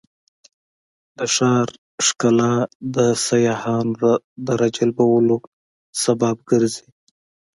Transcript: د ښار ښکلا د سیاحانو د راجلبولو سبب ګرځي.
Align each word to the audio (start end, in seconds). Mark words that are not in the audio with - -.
د 1.17 1.19
ښار 1.35 1.67
ښکلا 2.05 2.53
د 2.95 2.97
سیاحانو 3.27 4.11
د 4.45 4.47
راجلبولو 4.61 5.37
سبب 6.03 6.35
ګرځي. 6.49 6.85